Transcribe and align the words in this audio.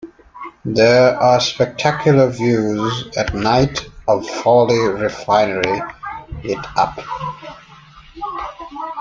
There 0.65 1.15
are 1.15 1.39
spectacular 1.39 2.27
views 2.31 3.15
at 3.15 3.35
night 3.35 3.85
of 4.07 4.27
Fawley 4.27 4.79
Refinery 4.99 5.79
lit 6.43 6.57
up. 6.75 6.97